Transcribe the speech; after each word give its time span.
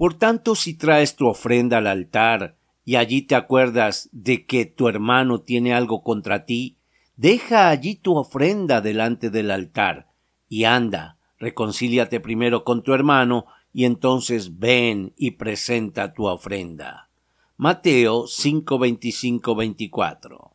Por 0.00 0.14
tanto, 0.14 0.54
si 0.54 0.72
traes 0.72 1.14
tu 1.14 1.26
ofrenda 1.26 1.76
al 1.76 1.86
altar 1.86 2.56
y 2.86 2.96
allí 2.96 3.20
te 3.20 3.34
acuerdas 3.34 4.08
de 4.12 4.46
que 4.46 4.64
tu 4.64 4.88
hermano 4.88 5.42
tiene 5.42 5.74
algo 5.74 6.02
contra 6.02 6.46
ti, 6.46 6.78
deja 7.16 7.68
allí 7.68 7.96
tu 7.96 8.16
ofrenda 8.16 8.80
delante 8.80 9.28
del 9.28 9.50
altar 9.50 10.08
y 10.48 10.64
anda, 10.64 11.18
reconcíliate 11.38 12.18
primero 12.18 12.64
con 12.64 12.82
tu 12.82 12.94
hermano 12.94 13.44
y 13.74 13.84
entonces 13.84 14.58
ven 14.58 15.12
y 15.18 15.32
presenta 15.32 16.14
tu 16.14 16.24
ofrenda. 16.24 17.10
Mateo 17.58 18.26
5, 18.26 18.78
24. 18.78 20.52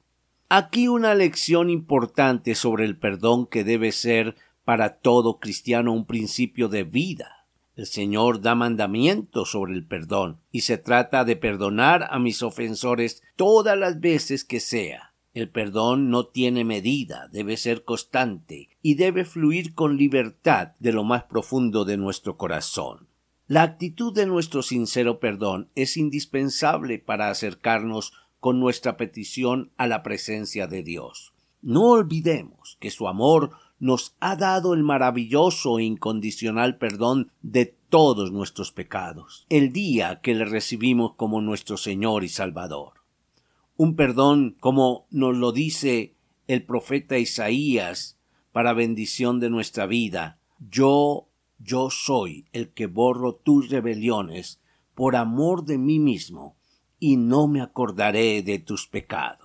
Aquí 0.49 0.87
una 0.87 1.13
lección 1.13 1.69
importante 1.69 2.55
sobre 2.55 2.85
el 2.85 2.97
perdón 2.97 3.45
que 3.45 3.63
debe 3.63 3.91
ser 3.91 4.35
para 4.63 4.97
todo 4.97 5.37
cristiano 5.37 5.93
un 5.93 6.07
principio 6.07 6.67
de 6.67 6.83
vida. 6.83 7.44
El 7.75 7.87
Señor 7.87 8.41
da 8.41 8.55
mandamiento 8.55 9.45
sobre 9.45 9.73
el 9.73 9.85
perdón, 9.85 10.39
y 10.51 10.61
se 10.61 10.77
trata 10.77 11.25
de 11.25 11.35
perdonar 11.35 12.07
a 12.09 12.19
mis 12.19 12.41
ofensores 12.41 13.21
todas 13.35 13.77
las 13.77 13.99
veces 13.99 14.45
que 14.45 14.59
sea. 14.61 15.13
El 15.33 15.49
perdón 15.49 16.09
no 16.09 16.27
tiene 16.27 16.63
medida, 16.63 17.27
debe 17.33 17.57
ser 17.57 17.83
constante, 17.83 18.69
y 18.81 18.95
debe 18.95 19.25
fluir 19.25 19.75
con 19.75 19.97
libertad 19.97 20.69
de 20.79 20.93
lo 20.93 21.03
más 21.03 21.23
profundo 21.25 21.83
de 21.83 21.97
nuestro 21.97 22.37
corazón. 22.37 23.09
La 23.47 23.61
actitud 23.61 24.13
de 24.13 24.25
nuestro 24.25 24.63
sincero 24.63 25.19
perdón 25.19 25.69
es 25.75 25.97
indispensable 25.97 26.99
para 26.99 27.29
acercarnos 27.29 28.13
con 28.39 28.61
nuestra 28.61 28.95
petición 28.95 29.71
a 29.75 29.85
la 29.87 30.01
presencia 30.01 30.67
de 30.67 30.81
Dios. 30.81 31.33
No 31.61 31.89
olvidemos 31.89 32.77
que 32.79 32.89
su 32.89 33.07
amor 33.07 33.51
nos 33.79 34.15
ha 34.19 34.35
dado 34.35 34.73
el 34.73 34.83
maravilloso 34.83 35.79
e 35.79 35.83
incondicional 35.83 36.77
perdón 36.77 37.31
de 37.41 37.75
todos 37.89 38.31
nuestros 38.31 38.71
pecados, 38.71 39.45
el 39.49 39.71
día 39.71 40.21
que 40.21 40.35
le 40.35 40.45
recibimos 40.45 41.13
como 41.15 41.41
nuestro 41.41 41.77
Señor 41.77 42.23
y 42.23 42.29
Salvador. 42.29 42.93
Un 43.77 43.95
perdón, 43.95 44.55
como 44.59 45.07
nos 45.11 45.35
lo 45.35 45.51
dice 45.51 46.15
el 46.47 46.63
profeta 46.63 47.17
Isaías, 47.17 48.17
para 48.51 48.73
bendición 48.73 49.41
de 49.41 49.49
nuestra 49.49 49.85
vida. 49.85 50.39
Yo, 50.59 51.27
yo 51.59 51.89
soy 51.89 52.45
el 52.53 52.69
que 52.69 52.87
borro 52.87 53.35
tus 53.35 53.69
rebeliones 53.69 54.61
por 54.93 55.17
amor 55.17 55.65
de 55.65 55.77
mí 55.77 55.99
mismo, 55.99 56.55
y 56.99 57.17
no 57.17 57.47
me 57.47 57.61
acordaré 57.61 58.41
de 58.41 58.59
tus 58.59 58.87
pecados. 58.87 59.44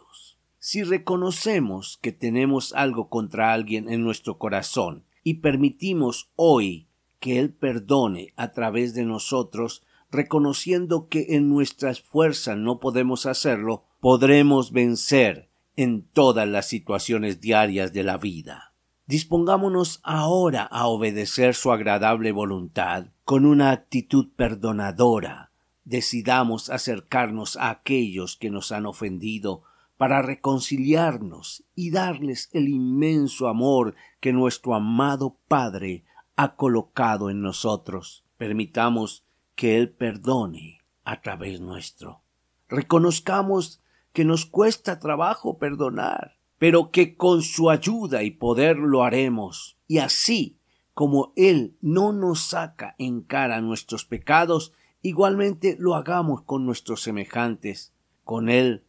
Si 0.62 0.82
reconocemos 0.82 1.98
que 2.02 2.12
tenemos 2.12 2.74
algo 2.74 3.08
contra 3.08 3.54
alguien 3.54 3.88
en 3.88 4.04
nuestro 4.04 4.36
corazón 4.36 5.04
y 5.24 5.34
permitimos 5.34 6.30
hoy 6.36 6.86
que 7.18 7.38
Él 7.38 7.50
perdone 7.50 8.34
a 8.36 8.52
través 8.52 8.92
de 8.92 9.06
nosotros, 9.06 9.82
reconociendo 10.10 11.08
que 11.08 11.28
en 11.30 11.48
nuestras 11.48 12.02
fuerzas 12.02 12.58
no 12.58 12.78
podemos 12.78 13.24
hacerlo, 13.24 13.84
podremos 14.00 14.70
vencer 14.70 15.48
en 15.76 16.02
todas 16.02 16.46
las 16.46 16.68
situaciones 16.68 17.40
diarias 17.40 17.94
de 17.94 18.02
la 18.02 18.18
vida. 18.18 18.74
Dispongámonos 19.06 20.00
ahora 20.02 20.64
a 20.64 20.88
obedecer 20.88 21.54
su 21.54 21.72
agradable 21.72 22.32
voluntad 22.32 23.06
con 23.24 23.46
una 23.46 23.70
actitud 23.70 24.28
perdonadora. 24.36 25.52
Decidamos 25.84 26.68
acercarnos 26.68 27.56
a 27.56 27.70
aquellos 27.70 28.36
que 28.36 28.50
nos 28.50 28.72
han 28.72 28.84
ofendido 28.84 29.62
para 30.00 30.22
reconciliarnos 30.22 31.62
y 31.74 31.90
darles 31.90 32.48
el 32.54 32.70
inmenso 32.70 33.48
amor 33.48 33.96
que 34.18 34.32
nuestro 34.32 34.74
amado 34.74 35.36
Padre 35.46 36.04
ha 36.36 36.56
colocado 36.56 37.28
en 37.28 37.42
nosotros. 37.42 38.24
Permitamos 38.38 39.26
que 39.54 39.76
Él 39.76 39.90
perdone 39.90 40.78
a 41.04 41.20
través 41.20 41.60
nuestro. 41.60 42.22
Reconozcamos 42.66 43.82
que 44.14 44.24
nos 44.24 44.46
cuesta 44.46 45.00
trabajo 45.00 45.58
perdonar, 45.58 46.38
pero 46.56 46.90
que 46.90 47.14
con 47.14 47.42
su 47.42 47.68
ayuda 47.68 48.22
y 48.22 48.30
poder 48.30 48.78
lo 48.78 49.04
haremos. 49.04 49.76
Y 49.86 49.98
así 49.98 50.56
como 50.94 51.34
Él 51.36 51.76
no 51.82 52.14
nos 52.14 52.40
saca 52.40 52.94
en 52.96 53.20
cara 53.20 53.60
nuestros 53.60 54.06
pecados, 54.06 54.72
igualmente 55.02 55.76
lo 55.78 55.94
hagamos 55.94 56.40
con 56.40 56.64
nuestros 56.64 57.02
semejantes. 57.02 57.92
Con 58.24 58.48
Él 58.48 58.86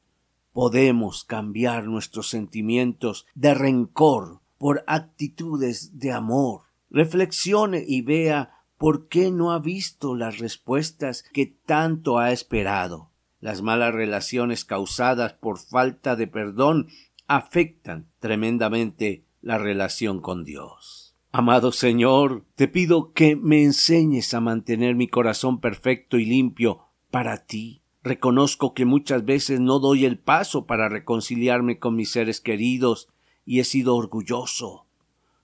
podemos 0.53 1.23
cambiar 1.23 1.85
nuestros 1.85 2.29
sentimientos 2.29 3.25
de 3.35 3.53
rencor 3.53 4.41
por 4.57 4.83
actitudes 4.87 5.97
de 5.97 6.11
amor. 6.11 6.61
Reflexione 6.89 7.83
y 7.87 8.01
vea 8.01 8.61
por 8.77 9.07
qué 9.07 9.31
no 9.31 9.51
ha 9.51 9.59
visto 9.59 10.15
las 10.15 10.39
respuestas 10.39 11.23
que 11.33 11.45
tanto 11.45 12.17
ha 12.17 12.31
esperado. 12.31 13.11
Las 13.39 13.61
malas 13.61 13.93
relaciones 13.93 14.65
causadas 14.65 15.33
por 15.33 15.57
falta 15.57 16.15
de 16.15 16.27
perdón 16.27 16.87
afectan 17.27 18.07
tremendamente 18.19 19.25
la 19.41 19.57
relación 19.57 20.19
con 20.21 20.43
Dios. 20.43 21.15
Amado 21.31 21.71
Señor, 21.71 22.45
te 22.55 22.67
pido 22.67 23.13
que 23.13 23.35
me 23.35 23.63
enseñes 23.63 24.33
a 24.33 24.41
mantener 24.41 24.95
mi 24.95 25.07
corazón 25.07 25.61
perfecto 25.61 26.17
y 26.17 26.25
limpio 26.25 26.81
para 27.09 27.45
ti 27.45 27.80
Reconozco 28.03 28.73
que 28.73 28.85
muchas 28.85 29.25
veces 29.25 29.59
no 29.59 29.79
doy 29.79 30.05
el 30.05 30.17
paso 30.17 30.65
para 30.65 30.89
reconciliarme 30.89 31.77
con 31.77 31.95
mis 31.95 32.11
seres 32.11 32.41
queridos 32.41 33.09
y 33.45 33.59
he 33.59 33.63
sido 33.63 33.95
orgulloso, 33.95 34.87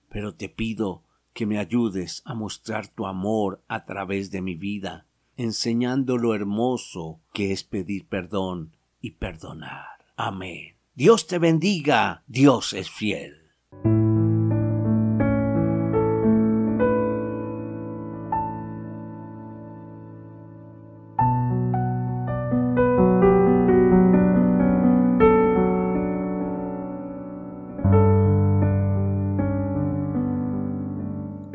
pero 0.08 0.34
te 0.34 0.48
pido 0.48 1.02
que 1.34 1.46
me 1.46 1.58
ayudes 1.58 2.22
a 2.24 2.34
mostrar 2.34 2.88
tu 2.88 3.06
amor 3.06 3.62
a 3.68 3.84
través 3.84 4.32
de 4.32 4.42
mi 4.42 4.56
vida, 4.56 5.06
enseñando 5.36 6.18
lo 6.18 6.34
hermoso 6.34 7.20
que 7.32 7.52
es 7.52 7.62
pedir 7.62 8.06
perdón 8.08 8.76
y 9.00 9.12
perdonar. 9.12 9.86
Amén. 10.16 10.74
Dios 10.96 11.28
te 11.28 11.38
bendiga, 11.38 12.24
Dios 12.26 12.72
es 12.72 12.90
fiel. 12.90 13.47